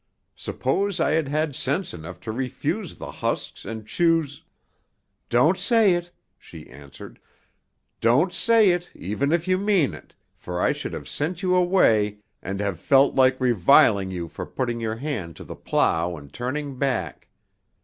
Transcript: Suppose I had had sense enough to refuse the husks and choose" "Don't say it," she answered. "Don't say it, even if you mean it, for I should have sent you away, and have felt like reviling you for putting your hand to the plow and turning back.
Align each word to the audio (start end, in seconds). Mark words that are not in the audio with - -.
Suppose 0.35 0.99
I 0.99 1.11
had 1.11 1.27
had 1.27 1.53
sense 1.55 1.93
enough 1.93 2.19
to 2.21 2.31
refuse 2.31 2.95
the 2.95 3.11
husks 3.11 3.65
and 3.65 3.85
choose" 3.85 4.41
"Don't 5.29 5.59
say 5.59 5.93
it," 5.93 6.09
she 6.39 6.67
answered. 6.71 7.19
"Don't 7.99 8.33
say 8.33 8.71
it, 8.71 8.89
even 8.95 9.31
if 9.31 9.47
you 9.47 9.59
mean 9.59 9.93
it, 9.93 10.15
for 10.35 10.59
I 10.59 10.71
should 10.71 10.93
have 10.93 11.07
sent 11.07 11.43
you 11.43 11.53
away, 11.53 12.17
and 12.41 12.59
have 12.61 12.79
felt 12.79 13.13
like 13.13 13.39
reviling 13.39 14.09
you 14.09 14.27
for 14.27 14.47
putting 14.47 14.79
your 14.79 14.95
hand 14.95 15.35
to 15.35 15.43
the 15.43 15.55
plow 15.55 16.17
and 16.17 16.33
turning 16.33 16.79
back. 16.79 17.27